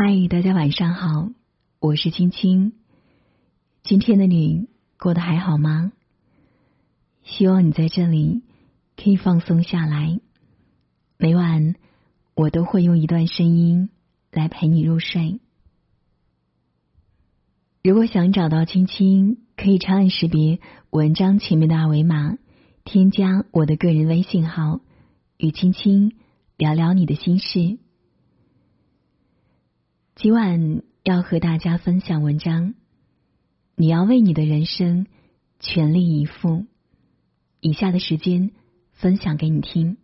[0.00, 1.28] 嗨，大家晚上好，
[1.80, 2.72] 我是青青。
[3.82, 5.90] 今天的你过得还好吗？
[7.24, 8.42] 希望你在这里
[8.96, 10.20] 可以放松下来。
[11.16, 11.74] 每晚
[12.36, 13.90] 我都会用一段声音
[14.30, 15.40] 来陪你入睡。
[17.82, 20.60] 如果想找到青青，可以长按识别
[20.90, 22.38] 文章前面的二维码，
[22.84, 24.78] 添加我的个人微信号，
[25.38, 26.12] 与青青
[26.56, 27.78] 聊聊你的心事。
[30.20, 32.74] 今晚要和大家分享文章，
[33.76, 35.06] 你要为你的人生
[35.60, 36.66] 全力以赴。
[37.60, 38.50] 以下的时间
[38.94, 39.96] 分享给你听。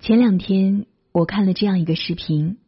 [0.00, 2.58] 前两天我看了这样一个视频，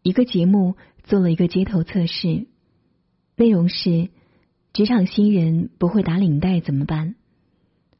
[0.00, 2.46] 一个节目做了一个街头测试，
[3.36, 4.15] 内容是。
[4.76, 7.14] 职场新人不会打领带怎么办？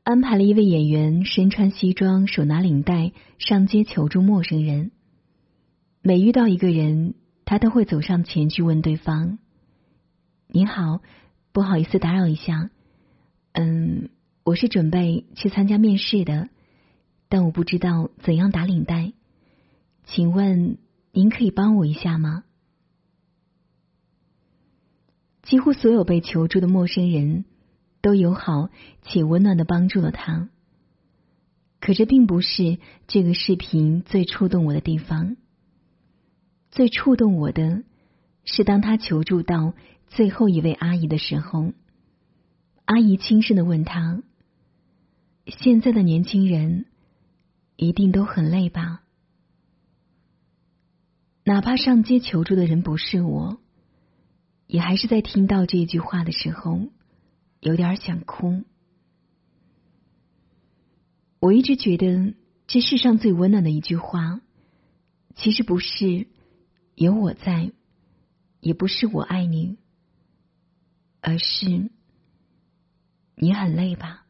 [0.02, 4.90] 安排了一位演员身穿西装，手拿领带上街求助陌生人。
[6.02, 7.14] 每遇到一个人，
[7.46, 9.38] 他都会走上前去问对方
[10.52, 11.00] ：“你好，
[11.50, 12.68] 不好意思打扰一下，
[13.52, 14.10] 嗯，
[14.44, 16.50] 我是准备去参加面试的，
[17.30, 19.14] 但我不知道怎样打领带，
[20.04, 20.76] 请问
[21.10, 22.44] 您可以帮我一下吗？”
[25.46, 27.44] 几乎所有被求助的陌生人
[28.02, 28.68] 都友好
[29.02, 30.48] 且温暖的帮助了他。
[31.78, 35.36] 可这并不是这个视频最触动我的地方。
[36.72, 37.84] 最触动我的
[38.44, 39.74] 是，当他求助到
[40.08, 41.72] 最后一位阿姨的时候，
[42.84, 44.22] 阿姨轻声的问他
[45.46, 46.86] ：“现在的年轻人
[47.76, 49.02] 一定都很累吧？
[51.44, 53.60] 哪怕上街求助的人不是我。”
[54.66, 56.80] 也还是在听到这一句话的时候，
[57.60, 58.64] 有点想哭。
[61.38, 62.34] 我一直觉得，
[62.66, 64.40] 这世上最温暖的一句话，
[65.36, 66.26] 其实不是
[66.94, 67.70] 有我在，
[68.60, 69.78] 也不是我爱你，
[71.20, 71.90] 而是
[73.36, 74.26] 你很累吧？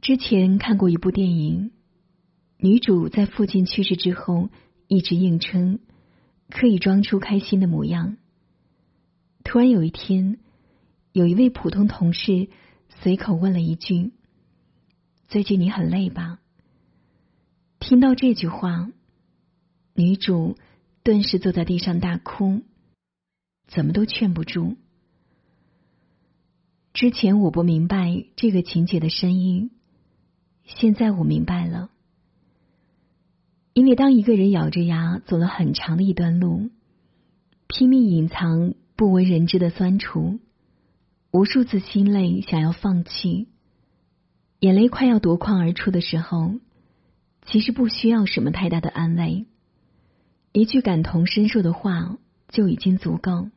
[0.00, 1.73] 之前看过一部电影。
[2.64, 4.48] 女主在父亲去世之后，
[4.88, 5.80] 一直硬撑，
[6.48, 8.16] 刻意装出开心的模样。
[9.44, 10.38] 突然有一天，
[11.12, 12.48] 有一位普通同事
[13.02, 14.12] 随口问了一句
[15.28, 16.40] ：“最近你很累吧？”
[17.80, 18.90] 听到这句话，
[19.92, 20.56] 女主
[21.02, 22.62] 顿时坐在地上大哭，
[23.66, 24.78] 怎么都劝不住。
[26.94, 29.68] 之前我不明白这个情节的深意，
[30.64, 31.90] 现在我明白了。
[33.74, 36.70] 因为当一个人咬着牙走了很长的一段路，
[37.66, 40.38] 拼命隐藏不为人知的酸楚，
[41.32, 43.48] 无数次心累，想要放弃，
[44.60, 46.54] 眼泪快要夺眶而出的时候，
[47.46, 49.44] 其实不需要什么太大的安慰，
[50.52, 52.16] 一句感同身受的话
[52.48, 53.50] 就已经足够。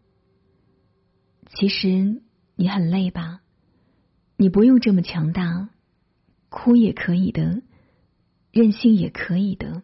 [1.54, 2.24] 其实
[2.56, 3.42] 你很累吧？
[4.36, 5.70] 你不用这么强大，
[6.50, 7.62] 哭也可以的，
[8.52, 9.84] 任性也可以的。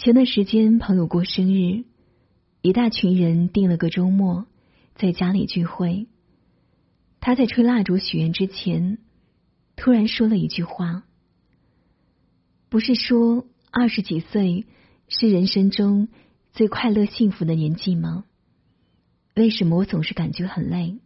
[0.00, 1.84] 前段时间，朋友过生日，
[2.62, 4.46] 一大群人订了个周末，
[4.94, 6.06] 在家里聚会。
[7.20, 8.96] 他在吹蜡烛许愿之前，
[9.76, 11.02] 突然说了一句话
[12.70, 14.64] ：“不是说二十几岁
[15.06, 16.08] 是人生中
[16.54, 18.24] 最快乐幸福的年纪吗？
[19.34, 20.98] 为什么我总是感觉很累？”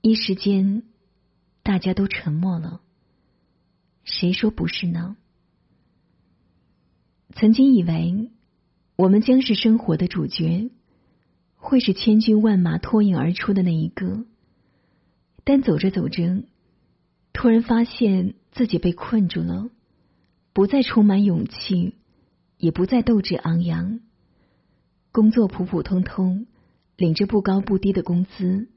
[0.00, 0.82] 一时间，
[1.62, 2.80] 大家都沉默了。
[4.02, 5.18] 谁说不是呢？
[7.32, 8.30] 曾经以为
[8.96, 10.70] 我们将是生活的主角，
[11.56, 14.24] 会是千军万马脱颖而出的那一个，
[15.44, 16.44] 但走着走着，
[17.32, 19.70] 突然发现自己被困住了，
[20.52, 21.94] 不再充满勇气，
[22.58, 24.00] 也不再斗志昂扬，
[25.10, 26.46] 工作普普通通，
[26.96, 28.68] 领着不高不低的工资，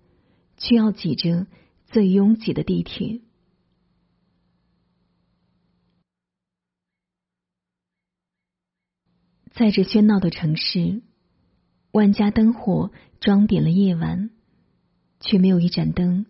[0.57, 1.45] 却要挤着
[1.85, 3.21] 最拥挤的地铁。
[9.57, 11.01] 在这喧闹的城市，
[11.91, 14.29] 万家灯火装点了夜晚，
[15.19, 16.27] 却没有一盏灯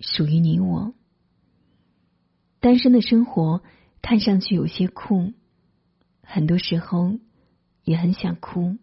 [0.00, 0.92] 属于你我。
[2.58, 3.62] 单身的生活
[4.02, 5.34] 看上去有些酷，
[6.24, 7.20] 很多时候
[7.84, 8.76] 也很想哭。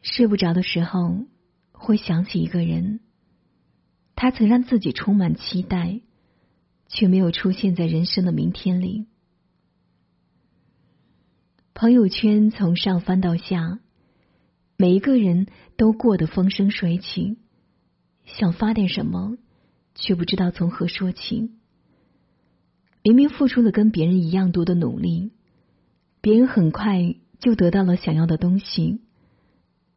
[0.00, 1.26] 睡不着的时候，
[1.72, 3.00] 会想起一个人，
[4.16, 6.00] 他曾让自己充满期待，
[6.88, 9.06] 却没有出现在人生的明天里。
[11.74, 13.80] 朋友圈从上翻到下，
[14.76, 15.46] 每一个人
[15.76, 17.38] 都过得风生水起，
[18.24, 19.36] 想发点什么，
[19.94, 21.50] 却不知道从何说起。
[23.02, 25.32] 明明付出了跟别人一样多的努力，
[26.20, 29.00] 别人很快就得到了想要的东西，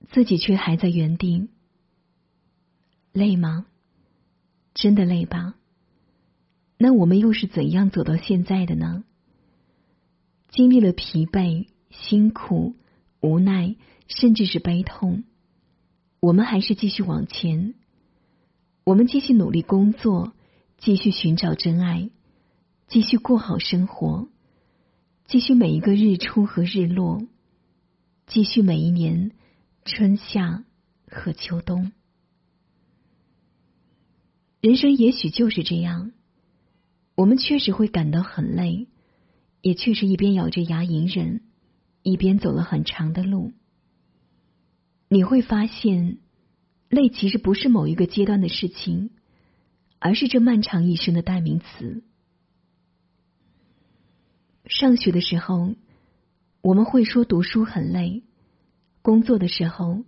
[0.10, 1.50] 自己却还在原地。
[3.12, 3.68] 累吗？
[4.74, 5.56] 真的累吧？
[6.78, 9.04] 那我们又是怎样走到现在的呢？
[10.56, 12.78] 经历了疲惫、辛苦、
[13.20, 13.76] 无奈，
[14.08, 15.26] 甚至是悲痛，
[16.22, 17.74] 我们还是继续往前。
[18.86, 20.32] 我们继续努力工作，
[20.78, 22.10] 继续寻找真爱。
[22.88, 24.30] 继续过好生活，
[25.26, 27.28] 继续每一个日出和日落，
[28.26, 29.32] 继续每一年
[29.84, 30.64] 春夏
[31.06, 31.92] 和秋冬。
[34.62, 36.14] 人生也许就是这样，
[37.16, 38.88] 我们确实会感到很累，
[39.66, 41.42] 也确实一边咬着牙隐忍，
[42.04, 43.52] 一边走了很长的路。
[45.10, 46.20] 你会发现，
[46.88, 49.10] 累其实不是某一个阶段的事情，
[49.98, 52.04] 而是这漫长一生的代名词。
[54.68, 55.74] 上学的时候，
[56.62, 58.22] 我们会说读书很累；
[59.02, 60.04] 工作的时候，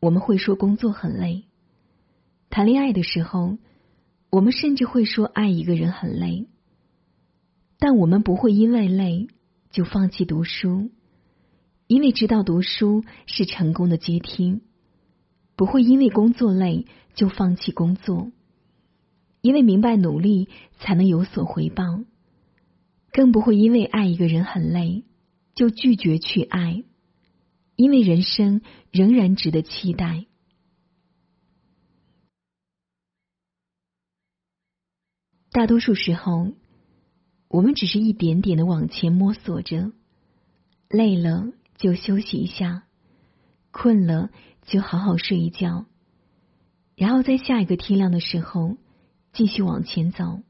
[0.00, 1.44] 我们会说工作很累；
[2.50, 3.58] 谈恋爱的时候，
[4.28, 6.48] 我们甚至会说爱一个人很累。
[7.78, 9.28] 但我们不会因为累
[9.70, 10.90] 就放弃读书，
[11.86, 14.60] 因为知道读书是成功的阶梯；
[15.54, 18.32] 不会因为工作累就放弃工作，
[19.40, 20.48] 因为明白努力
[20.80, 21.84] 才能有所回报。
[23.10, 25.04] 更不会因为爱一个人很累，
[25.54, 26.84] 就拒绝去爱，
[27.74, 28.60] 因为人生
[28.90, 30.26] 仍然值得期待。
[35.50, 36.52] 大多数时候，
[37.48, 39.92] 我们只是一点点的往前摸索着，
[40.88, 42.84] 累了就休息一下，
[43.70, 44.30] 困了
[44.66, 45.86] 就好好睡一觉，
[46.94, 48.76] 然后在下一个天亮的时候
[49.32, 50.40] 继续往前走。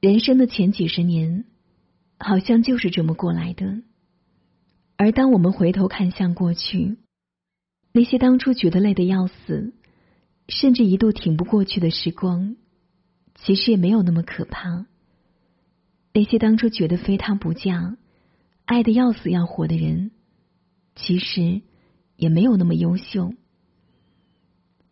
[0.00, 1.46] 人生的前几十年，
[2.18, 3.82] 好像就是这么过来的。
[4.96, 6.96] 而当我们回头看向过去，
[7.92, 9.74] 那些当初觉得累得要死，
[10.48, 12.54] 甚至一度挺不过去的时光，
[13.34, 14.86] 其实也没有那么可怕。
[16.14, 17.96] 那些当初觉得非他不嫁、
[18.64, 20.12] 爱的要死要活的人，
[20.94, 21.60] 其实
[22.16, 23.34] 也没有那么优秀。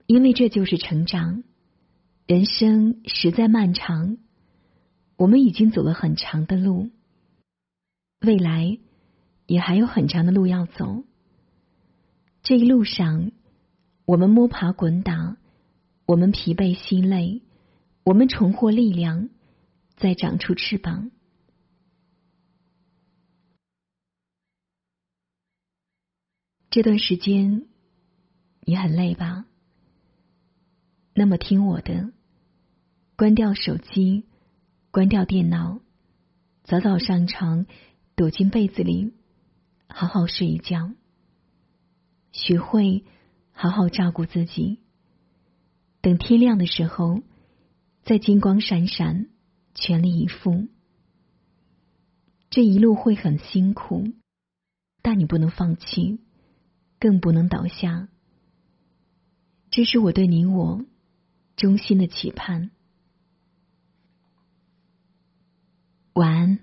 [0.06, 1.44] 因为这就是成长，
[2.26, 4.19] 人生实在漫长。
[5.16, 6.90] 我们已经走了很长的路，
[8.20, 8.78] 未来
[9.46, 11.04] 也还有很长的路要走。
[12.42, 13.30] 这一路上，
[14.04, 15.36] 我们摸爬滚打，
[16.04, 17.42] 我们疲惫心累，
[18.02, 19.28] 我们重获力量，
[20.02, 21.12] 再长出翅膀。
[26.70, 27.69] 这段时间
[28.62, 29.44] 你很累吧？
[31.14, 32.10] 那么听我的，
[33.14, 34.25] 关掉手机。
[34.90, 35.81] 关掉电脑，
[36.64, 37.64] 早早上床，
[38.14, 39.14] 躲进被子里，
[39.88, 40.93] 好好睡一觉。
[42.32, 43.05] 学会
[43.52, 44.81] 好好照顾自己。
[46.02, 47.22] 等天亮的时候，
[48.02, 49.28] 再金光闪闪，
[49.74, 50.69] 全力以赴。
[52.50, 54.12] 这一路会很辛苦，
[55.02, 56.20] 但你不能放弃，
[56.98, 58.08] 更不能倒下。
[59.70, 60.84] 这是我对你我
[61.56, 62.70] 衷心的期盼。
[66.14, 66.62] 晚安。